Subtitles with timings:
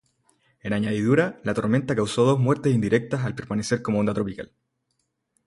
[0.61, 4.51] En añadidura, la tormenta causó dos muertes indirectas al permanecer como onda tropical.